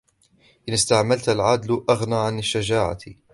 إذَا 0.67 0.73
اُسْتُعْمِلَ 0.75 1.19
الْعَدْلُ 1.29 1.85
أَغْنَى 1.89 2.15
عَنْ 2.15 2.39
الشُّجَاعَةِ 2.39 2.97